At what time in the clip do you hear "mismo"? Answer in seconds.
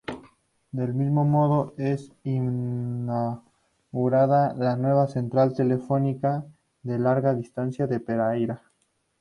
0.95-1.25